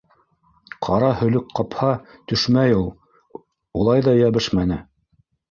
Ҡара 0.85 1.11
һөлөк 1.19 1.51
ҡапһа, 1.59 1.89
төшмәй 2.33 2.73
ул. 2.79 2.89
Улай 3.83 4.09
ҙа 4.09 4.17
йәбешмәне. 4.23 4.81